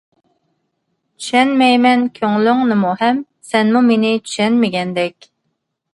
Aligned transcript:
چۈشەنمەيمەن 1.25 2.07
كۆڭلۈڭنىمۇ 2.17 2.95
ھەم، 3.03 3.23
سەنمۇ 3.51 3.83
مېنى 3.93 4.15
چۈشەنمىگەندەك. 4.31 5.33